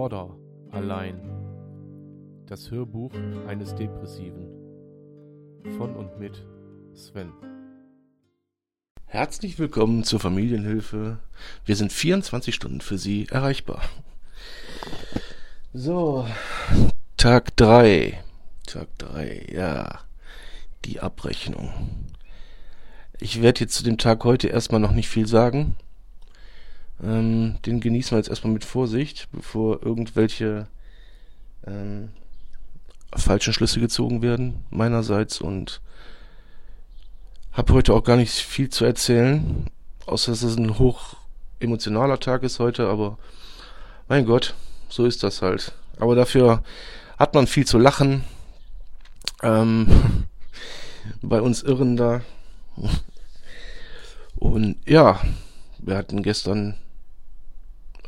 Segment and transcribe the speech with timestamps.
[0.00, 0.34] Mörder
[0.70, 1.20] allein.
[2.46, 3.12] Das Hörbuch
[3.46, 4.48] eines Depressiven.
[5.76, 6.42] Von und mit
[6.94, 7.30] Sven.
[9.04, 11.18] Herzlich willkommen zur Familienhilfe.
[11.66, 13.82] Wir sind 24 Stunden für Sie erreichbar.
[15.74, 16.26] So,
[17.18, 18.24] Tag 3.
[18.66, 20.00] Tag 3, ja.
[20.86, 21.74] Die Abrechnung.
[23.18, 25.76] Ich werde jetzt zu dem Tag heute erstmal noch nicht viel sagen.
[27.02, 30.66] Ähm, den genießen wir jetzt erstmal mit Vorsicht, bevor irgendwelche
[31.66, 32.10] ähm,
[33.14, 35.80] falschen Schlüsse gezogen werden meinerseits und
[37.52, 39.66] habe heute auch gar nicht viel zu erzählen,
[40.06, 41.16] außer dass es ein hoch
[41.58, 43.18] emotionaler Tag ist heute, aber
[44.08, 44.54] mein Gott,
[44.88, 45.72] so ist das halt.
[45.98, 46.62] Aber dafür
[47.18, 48.24] hat man viel zu lachen.
[49.42, 50.26] Ähm,
[51.22, 52.22] bei uns Irren da.
[54.36, 55.20] Und ja,
[55.78, 56.76] wir hatten gestern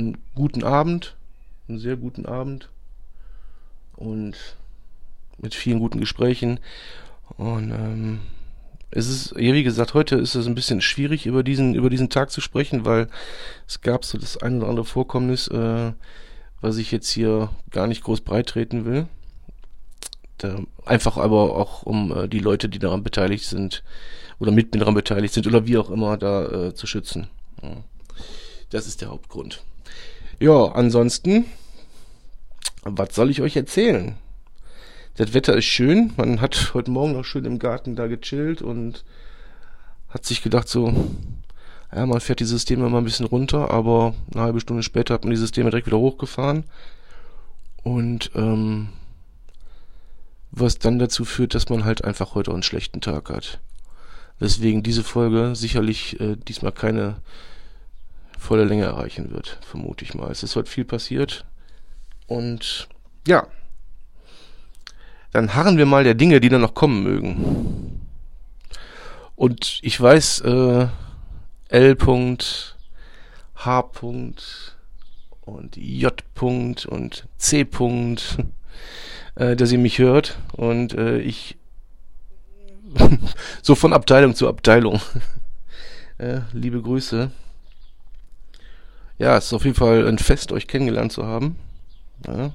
[0.00, 1.16] einen guten Abend,
[1.68, 2.68] einen sehr guten Abend
[3.96, 4.36] und
[5.38, 6.60] mit vielen guten Gesprächen.
[7.36, 8.20] Und ähm,
[8.90, 12.10] es ist, ja, wie gesagt, heute ist es ein bisschen schwierig, über diesen, über diesen
[12.10, 13.08] Tag zu sprechen, weil
[13.68, 15.92] es gab so das ein oder andere Vorkommnis, äh,
[16.60, 19.06] was ich jetzt hier gar nicht groß breitreten will.
[20.38, 23.84] Da, einfach aber auch, um äh, die Leute, die daran beteiligt sind,
[24.38, 27.28] oder mit mir daran beteiligt sind, oder wie auch immer, da äh, zu schützen.
[27.62, 27.76] Ja.
[28.70, 29.62] Das ist der Hauptgrund.
[30.38, 31.44] Ja, ansonsten,
[32.82, 34.14] was soll ich euch erzählen?
[35.16, 36.12] Das Wetter ist schön.
[36.16, 39.04] Man hat heute Morgen noch schön im Garten da gechillt und
[40.08, 40.94] hat sich gedacht so,
[41.94, 45.24] ja, man fährt die Systeme mal ein bisschen runter, aber eine halbe Stunde später hat
[45.24, 46.64] man die Systeme direkt wieder hochgefahren.
[47.82, 48.90] Und ähm,
[50.52, 53.58] was dann dazu führt, dass man halt einfach heute einen schlechten Tag hat.
[54.40, 57.16] Deswegen diese Folge sicherlich äh, diesmal keine
[58.40, 60.30] volle Länge erreichen wird, vermute ich mal.
[60.30, 61.44] Es ist heute viel passiert.
[62.26, 62.88] Und
[63.26, 63.46] ja,
[65.32, 68.00] dann harren wir mal der Dinge, die dann noch kommen mögen.
[69.36, 70.88] Und ich weiß, äh,
[71.68, 71.96] L.
[73.54, 73.90] H.
[75.42, 76.24] und J.
[76.86, 77.66] und C.
[79.36, 81.56] Äh, dass ihr mich hört und äh, ich
[83.62, 85.00] so von Abteilung zu Abteilung.
[86.18, 87.30] äh, liebe Grüße.
[89.20, 91.56] Ja, es ist auf jeden Fall ein Fest, euch kennengelernt zu haben.
[92.26, 92.52] Ja.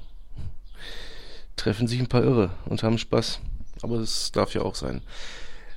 [1.54, 3.38] Treffen sich ein paar Irre und haben Spaß.
[3.82, 5.00] Aber das darf ja auch sein.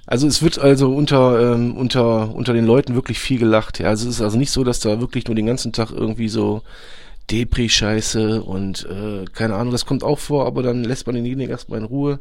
[0.07, 3.77] Also es wird also unter, ähm, unter, unter den Leuten wirklich viel gelacht.
[3.77, 6.27] Ja, also es ist also nicht so, dass da wirklich nur den ganzen Tag irgendwie
[6.27, 6.63] so
[7.29, 11.77] Depri-Scheiße und äh, keine Ahnung, das kommt auch vor, aber dann lässt man denjenigen erstmal
[11.77, 12.19] in Ruhe.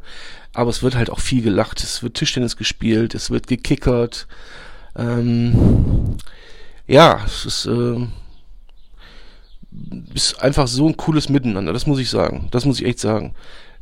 [0.53, 1.81] Aber es wird halt auch viel gelacht.
[1.81, 4.27] Es wird Tischtennis gespielt, es wird gekickert.
[4.95, 6.17] Ähm,
[6.85, 8.05] ja, es ist, äh,
[10.13, 12.47] ist einfach so ein cooles Miteinander, das muss ich sagen.
[12.51, 13.33] Das muss ich echt sagen.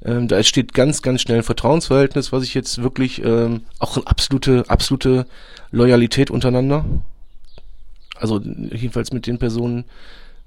[0.04, 4.08] Ähm, da entsteht ganz, ganz schnell ein Vertrauensverhältnis, was ich jetzt wirklich ähm, auch eine
[4.08, 5.26] absolute, absolute
[5.72, 6.86] Loyalität untereinander.
[8.16, 9.86] Also jedenfalls mit den Personen,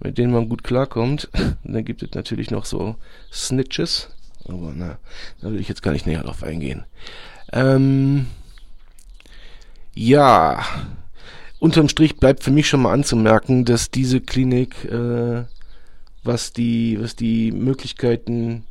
[0.00, 1.28] mit denen man gut klarkommt.
[1.64, 2.96] Dann gibt es natürlich noch so
[3.32, 4.08] Snitches.
[4.46, 4.98] Aber na,
[5.40, 6.84] da will ich jetzt gar nicht näher drauf eingehen.
[7.52, 8.26] Ähm,
[9.94, 10.64] ja,
[11.60, 15.44] unterm Strich bleibt für mich schon mal anzumerken, dass diese Klinik, äh,
[16.24, 18.64] was die, was die Möglichkeiten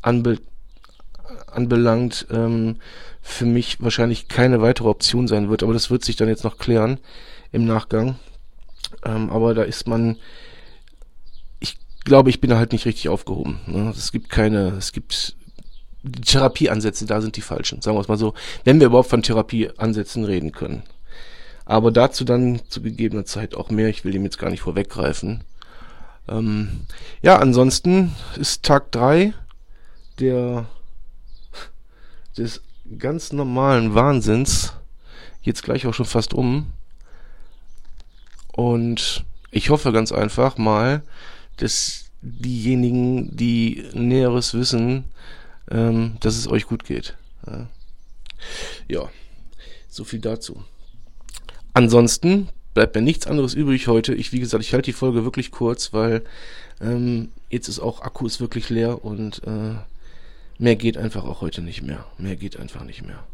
[0.00, 0.38] anbe
[1.52, 2.76] anbelangt, ähm,
[3.20, 5.62] für mich wahrscheinlich keine weitere Option sein wird.
[5.62, 6.98] Aber das wird sich dann jetzt noch klären
[7.50, 8.16] im Nachgang.
[9.04, 10.16] Ähm, aber da ist man,
[11.58, 13.60] ich glaube, ich bin da halt nicht richtig aufgehoben.
[13.66, 13.92] Ne?
[13.96, 15.36] Es gibt keine, es gibt
[16.24, 17.82] Therapieansätze, da sind die falschen.
[17.82, 20.84] Sagen wir es mal so, wenn wir überhaupt von Therapieansätzen reden können.
[21.70, 23.88] Aber dazu dann zu gegebener Zeit auch mehr.
[23.88, 25.44] Ich will dem jetzt gar nicht vorweggreifen.
[26.26, 26.80] Ähm,
[27.22, 29.34] ja, ansonsten ist Tag drei
[30.18, 30.66] der
[32.36, 32.60] des
[32.98, 34.72] ganz normalen Wahnsinns
[35.42, 36.72] jetzt gleich auch schon fast um.
[38.50, 41.04] Und ich hoffe ganz einfach mal,
[41.58, 45.04] dass diejenigen, die Näheres wissen,
[45.70, 47.16] ähm, dass es euch gut geht.
[48.88, 49.08] Ja,
[49.88, 50.64] so viel dazu.
[51.72, 54.14] Ansonsten bleibt mir nichts anderes übrig heute.
[54.14, 56.22] Ich, wie gesagt, ich halte die Folge wirklich kurz, weil
[56.80, 59.74] ähm, jetzt ist auch Akku ist wirklich leer und äh,
[60.58, 62.06] mehr geht einfach auch heute nicht mehr.
[62.18, 63.24] Mehr geht einfach nicht mehr.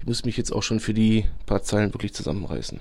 [0.00, 2.80] Ich muss mich jetzt auch schon für die paar Zeilen wirklich zusammenreißen.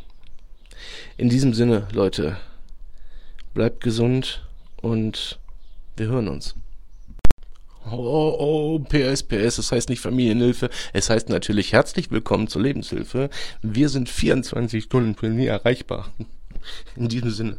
[1.18, 2.38] In diesem Sinne, Leute,
[3.54, 4.44] bleibt gesund
[4.82, 5.40] und
[5.96, 6.56] wir hören uns.
[7.90, 13.30] Oh, oh, PS, PS, das heißt nicht Familienhilfe, es heißt natürlich herzlich willkommen zur Lebenshilfe.
[13.62, 16.12] Wir sind 24 Stunden für nie erreichbar.
[16.98, 17.58] In diesem Sinne.